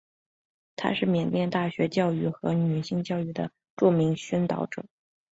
[0.75, 4.83] 他是缅甸大学教育和女性教育的著名宣导者。